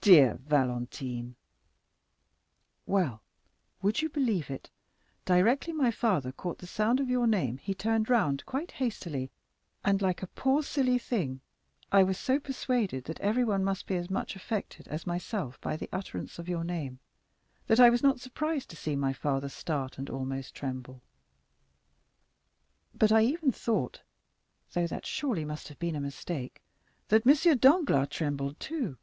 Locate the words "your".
7.10-7.26, 16.48-16.62